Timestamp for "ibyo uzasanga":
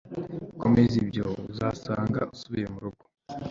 1.03-2.19